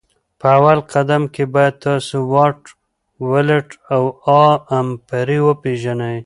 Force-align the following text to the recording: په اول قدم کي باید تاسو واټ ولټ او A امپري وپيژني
په 0.39 0.45
اول 0.57 0.79
قدم 0.93 1.23
کي 1.33 1.43
باید 1.53 1.75
تاسو 1.85 2.15
واټ 2.33 2.59
ولټ 3.31 3.69
او 3.95 4.03
A 4.43 4.45
امپري 4.79 5.39
وپيژني 5.47 6.15